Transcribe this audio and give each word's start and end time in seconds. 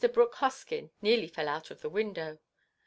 Brooke 0.15 0.33
Hoskyn 0.37 0.89
nearly 1.03 1.27
fell 1.27 1.47
out 1.47 1.69
of 1.69 1.81
the 1.81 1.89
window. 1.91 2.39